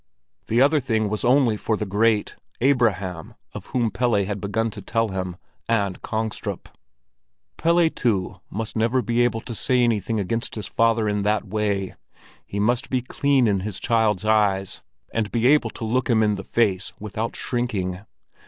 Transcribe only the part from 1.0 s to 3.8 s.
was only for the great—Abraham, of